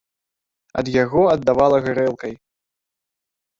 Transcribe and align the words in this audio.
Ад 0.81 0.85
яго 1.03 1.21
аддавала 1.35 1.77
гарэлкай. 1.87 2.33